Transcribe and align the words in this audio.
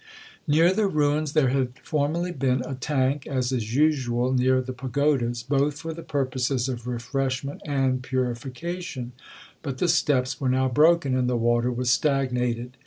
Near 0.47 0.73
the 0.73 0.87
ruins 0.87 1.33
there 1.33 1.49
had 1.49 1.77
formerly 1.83 2.31
been 2.31 2.63
a 2.65 2.73
tank, 2.73 3.27
as 3.27 3.51
is 3.51 3.75
usual, 3.75 4.33
near 4.33 4.59
the 4.59 4.73
pagodas, 4.73 5.43
both 5.43 5.75
for 5.79 5.93
the 5.93 6.01
purposes 6.01 6.67
of 6.67 6.87
refreshment 6.87 7.61
and 7.67 8.01
purification; 8.01 9.11
but 9.61 9.77
the 9.77 9.87
steps 9.87 10.41
were 10.41 10.49
now 10.49 10.67
broken, 10.69 11.15
and 11.15 11.29
the 11.29 11.37
water 11.37 11.71
was 11.71 11.91
stagnated. 11.91 12.77